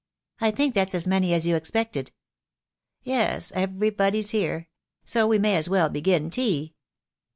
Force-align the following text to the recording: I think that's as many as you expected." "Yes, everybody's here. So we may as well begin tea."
I 0.39 0.49
think 0.49 0.73
that's 0.73 0.95
as 0.95 1.05
many 1.05 1.31
as 1.31 1.45
you 1.45 1.55
expected." 1.55 2.11
"Yes, 3.03 3.51
everybody's 3.51 4.31
here. 4.31 4.67
So 5.05 5.27
we 5.27 5.37
may 5.37 5.55
as 5.55 5.69
well 5.69 5.89
begin 5.89 6.31
tea." 6.31 6.73